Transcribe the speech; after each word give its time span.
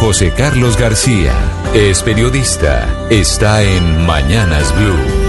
José 0.00 0.32
Carlos 0.34 0.78
García 0.78 1.34
es 1.74 2.02
periodista. 2.02 2.88
Está 3.10 3.62
en 3.62 4.06
Mañanas 4.06 4.74
Blue. 4.74 5.19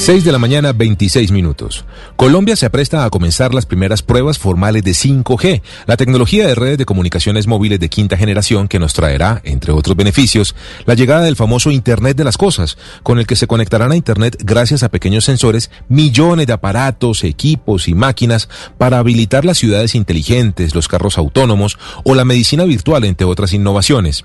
6 0.00 0.24
de 0.24 0.32
la 0.32 0.38
mañana, 0.38 0.72
26 0.72 1.30
minutos. 1.30 1.84
Colombia 2.16 2.56
se 2.56 2.64
apresta 2.64 3.04
a 3.04 3.10
comenzar 3.10 3.52
las 3.52 3.66
primeras 3.66 4.00
pruebas 4.00 4.38
formales 4.38 4.82
de 4.82 4.92
5G, 4.92 5.60
la 5.84 5.98
tecnología 5.98 6.46
de 6.46 6.54
redes 6.54 6.78
de 6.78 6.86
comunicaciones 6.86 7.46
móviles 7.46 7.80
de 7.80 7.90
quinta 7.90 8.16
generación 8.16 8.66
que 8.66 8.78
nos 8.78 8.94
traerá, 8.94 9.42
entre 9.44 9.72
otros 9.72 9.94
beneficios, 9.98 10.56
la 10.86 10.94
llegada 10.94 11.24
del 11.24 11.36
famoso 11.36 11.70
Internet 11.70 12.16
de 12.16 12.24
las 12.24 12.38
Cosas, 12.38 12.78
con 13.02 13.18
el 13.18 13.26
que 13.26 13.36
se 13.36 13.46
conectarán 13.46 13.92
a 13.92 13.96
Internet 13.96 14.38
gracias 14.42 14.82
a 14.82 14.88
pequeños 14.88 15.26
sensores 15.26 15.70
millones 15.90 16.46
de 16.46 16.54
aparatos, 16.54 17.22
equipos 17.22 17.86
y 17.86 17.92
máquinas 17.92 18.48
para 18.78 19.00
habilitar 19.00 19.44
las 19.44 19.58
ciudades 19.58 19.94
inteligentes, 19.94 20.74
los 20.74 20.88
carros 20.88 21.18
autónomos 21.18 21.78
o 22.04 22.14
la 22.14 22.24
medicina 22.24 22.64
virtual, 22.64 23.04
entre 23.04 23.26
otras 23.26 23.52
innovaciones. 23.52 24.24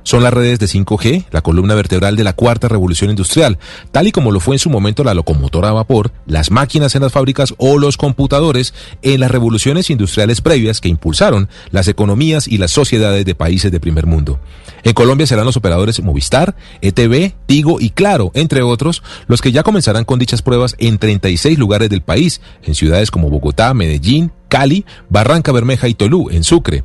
Son 0.03 0.23
las 0.23 0.33
redes 0.33 0.59
de 0.59 0.65
5G, 0.65 1.25
la 1.31 1.41
columna 1.41 1.75
vertebral 1.75 2.15
de 2.15 2.23
la 2.23 2.33
cuarta 2.33 2.67
revolución 2.67 3.09
industrial, 3.09 3.59
tal 3.91 4.07
y 4.07 4.11
como 4.11 4.31
lo 4.31 4.39
fue 4.39 4.55
en 4.55 4.59
su 4.59 4.69
momento 4.69 5.03
la 5.03 5.13
locomotora 5.13 5.69
a 5.69 5.73
vapor, 5.73 6.11
las 6.25 6.51
máquinas 6.51 6.95
en 6.95 7.03
las 7.03 7.11
fábricas 7.11 7.53
o 7.57 7.77
los 7.77 7.97
computadores 7.97 8.73
en 9.01 9.19
las 9.19 9.31
revoluciones 9.31 9.89
industriales 9.89 10.41
previas 10.41 10.81
que 10.81 10.89
impulsaron 10.89 11.49
las 11.69 11.87
economías 11.87 12.47
y 12.47 12.57
las 12.57 12.71
sociedades 12.71 13.25
de 13.25 13.35
países 13.35 13.71
de 13.71 13.79
primer 13.79 14.05
mundo. 14.05 14.39
En 14.83 14.93
Colombia 14.93 15.27
serán 15.27 15.45
los 15.45 15.57
operadores 15.57 16.01
Movistar, 16.01 16.55
ETV, 16.81 17.33
Tigo 17.45 17.79
y 17.79 17.91
Claro, 17.91 18.31
entre 18.33 18.61
otros, 18.61 19.03
los 19.27 19.41
que 19.41 19.51
ya 19.51 19.63
comenzarán 19.63 20.05
con 20.05 20.19
dichas 20.19 20.41
pruebas 20.41 20.75
en 20.79 20.97
36 20.97 21.59
lugares 21.59 21.89
del 21.89 22.01
país, 22.01 22.41
en 22.63 22.75
ciudades 22.75 23.11
como 23.11 23.29
Bogotá, 23.29 23.73
Medellín, 23.73 24.31
Cali, 24.51 24.85
Barranca 25.07 25.53
Bermeja 25.53 25.87
y 25.87 25.93
Tolú, 25.93 26.29
en 26.29 26.43
Sucre. 26.43 26.83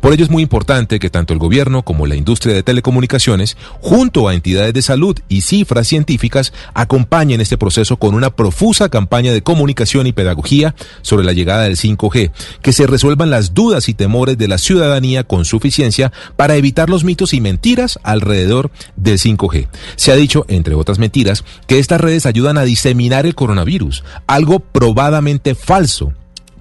Por 0.00 0.12
ello 0.12 0.22
es 0.22 0.30
muy 0.30 0.44
importante 0.44 1.00
que 1.00 1.10
tanto 1.10 1.32
el 1.32 1.40
gobierno 1.40 1.82
como 1.82 2.06
la 2.06 2.14
industria 2.14 2.54
de 2.54 2.62
telecomunicaciones, 2.62 3.56
junto 3.80 4.28
a 4.28 4.34
entidades 4.34 4.72
de 4.72 4.82
salud 4.82 5.18
y 5.28 5.40
cifras 5.40 5.88
científicas, 5.88 6.52
acompañen 6.74 7.40
este 7.40 7.58
proceso 7.58 7.96
con 7.96 8.14
una 8.14 8.30
profusa 8.30 8.88
campaña 8.88 9.32
de 9.32 9.42
comunicación 9.42 10.06
y 10.06 10.12
pedagogía 10.12 10.76
sobre 11.02 11.24
la 11.24 11.32
llegada 11.32 11.64
del 11.64 11.76
5G, 11.76 12.30
que 12.62 12.72
se 12.72 12.86
resuelvan 12.86 13.30
las 13.30 13.52
dudas 13.52 13.88
y 13.88 13.94
temores 13.94 14.38
de 14.38 14.46
la 14.46 14.58
ciudadanía 14.58 15.24
con 15.24 15.44
suficiencia 15.44 16.12
para 16.36 16.54
evitar 16.54 16.88
los 16.88 17.02
mitos 17.02 17.34
y 17.34 17.40
mentiras 17.40 17.98
alrededor 18.04 18.70
del 18.94 19.18
5G. 19.18 19.66
Se 19.96 20.12
ha 20.12 20.14
dicho, 20.14 20.44
entre 20.46 20.76
otras 20.76 21.00
mentiras, 21.00 21.42
que 21.66 21.80
estas 21.80 22.00
redes 22.00 22.26
ayudan 22.26 22.58
a 22.58 22.62
diseminar 22.62 23.26
el 23.26 23.34
coronavirus, 23.34 24.04
algo 24.28 24.60
probadamente 24.60 25.56
falso 25.56 26.12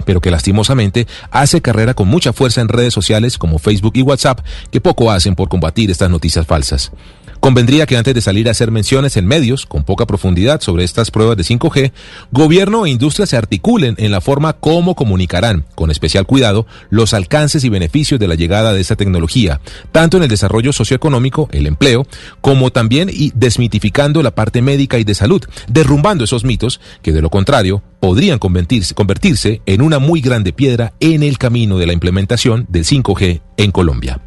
pero 0.08 0.22
que 0.22 0.32
lastimosamente 0.32 1.06
hace 1.32 1.62
carrera 1.62 1.94
con 1.94 2.08
mucha 2.08 2.32
fuerza 2.32 2.62
en 2.62 2.70
redes 2.70 2.94
sociales 2.94 3.38
como 3.38 3.60
Facebook 3.60 3.92
y 3.96 4.04
WhatsApp, 4.04 4.40
que 4.72 4.80
poco 4.80 5.12
hacen 5.12 5.36
por 5.36 5.50
combatir 5.50 5.92
estas 5.92 6.10
noticias 6.10 6.48
falsas. 6.48 6.94
Convendría 7.48 7.86
que 7.86 7.96
antes 7.96 8.14
de 8.14 8.20
salir 8.20 8.50
a 8.50 8.52
hacer 8.52 8.72
menciones 8.72 9.16
en 9.16 9.26
medios 9.26 9.66
con 9.66 9.86
poca 9.86 10.06
profundidad 10.06 10.60
sobre 10.60 10.84
estas 10.84 11.12
pruebas 11.12 11.38
de 11.38 11.44
5G, 11.44 11.94
gobierno 12.30 12.86
e 12.86 12.90
industria 12.90 13.26
se 13.26 13.38
articulen 13.38 13.96
en 14.00 14.12
la 14.12 14.20
forma 14.20 14.52
como 14.52 14.96
comunicarán, 14.96 15.64
con 15.74 15.90
especial 15.90 16.26
cuidado, 16.26 16.68
los 16.90 17.14
alcances 17.14 17.64
y 17.64 17.70
beneficios 17.70 18.20
de 18.20 18.28
la 18.28 18.36
llegada 18.36 18.74
de 18.74 18.82
esta 18.82 18.98
tecnología, 18.98 19.62
tanto 19.94 20.18
en 20.18 20.24
el 20.24 20.30
desarrollo 20.30 20.74
socioeconómico, 20.74 21.48
el 21.54 21.68
empleo, 21.68 22.06
como 22.42 22.70
también 22.72 23.10
y 23.10 23.32
desmitificando 23.34 24.22
la 24.22 24.36
parte 24.36 24.62
médica 24.62 25.00
y 25.00 25.06
de 25.06 25.16
salud, 25.16 25.42
derrumbando 25.70 26.26
esos 26.26 26.44
mitos 26.44 26.82
que 27.02 27.14
de 27.14 27.22
lo 27.22 27.30
contrario 27.30 27.82
podrían 28.02 28.40
convertirse, 28.40 28.94
convertirse 28.94 29.62
en 29.66 29.82
una 29.82 30.00
muy 30.00 30.20
grande 30.20 30.52
piedra 30.52 30.92
en 31.00 31.24
el 31.24 31.38
camino 31.38 31.78
de 31.78 31.86
la 31.86 31.94
implementación 31.94 32.66
del 32.68 32.84
5G 32.84 33.40
en 33.56 33.72
Colombia. 33.72 34.27